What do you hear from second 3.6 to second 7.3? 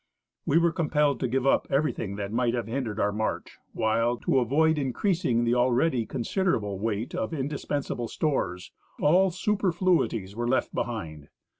while, to avoid increasing the already considerable weight